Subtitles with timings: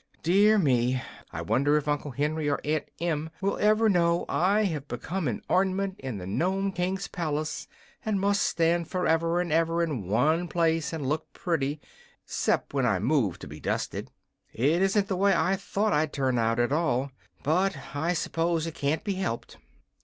[0.23, 0.99] Dear me!
[1.31, 5.43] I wonder if Uncle Henry or Aunt Em will ever know I have become an
[5.47, 7.67] orn'ment in the Nome King's palace,
[8.03, 11.79] and must stand forever and ever in one place and look pretty
[12.25, 14.09] 'cept when I'm moved to be dusted.
[14.51, 17.11] It isn't the way I thought I'd turn out, at all;
[17.43, 19.57] but I s'pose it can't be helped."